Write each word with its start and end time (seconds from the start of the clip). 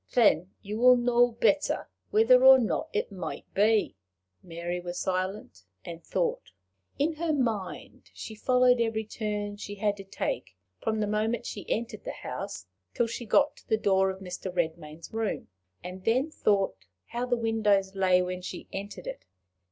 Then 0.15 0.51
you 0.63 0.79
will 0.79 0.97
know 0.97 1.33
better 1.33 1.87
whether 2.09 2.43
or 2.43 2.57
not 2.57 2.89
it 2.91 3.11
might 3.11 3.45
be." 3.53 3.95
Mary 4.41 4.79
was 4.79 4.97
silent, 4.99 5.63
and 5.85 6.03
thought. 6.03 6.53
In 6.97 7.13
her 7.17 7.31
mind 7.31 8.09
she 8.11 8.33
followed 8.33 8.81
every 8.81 9.05
turn 9.05 9.57
she 9.57 9.75
had 9.75 9.95
to 9.97 10.03
take 10.03 10.55
from 10.81 11.01
the 11.01 11.05
moment 11.05 11.45
she 11.45 11.69
entered 11.69 12.03
the 12.03 12.13
house 12.23 12.65
till 12.95 13.05
she 13.05 13.27
got 13.27 13.55
to 13.57 13.67
the 13.69 13.77
door 13.77 14.09
of 14.09 14.21
Mr. 14.21 14.51
Redmain's 14.51 15.13
room, 15.13 15.49
and 15.83 16.03
then 16.03 16.31
thought 16.31 16.87
how 17.09 17.27
the 17.27 17.37
windows 17.37 17.93
lay 17.93 18.23
when 18.23 18.41
she 18.41 18.67
entered 18.73 19.05
it. 19.05 19.23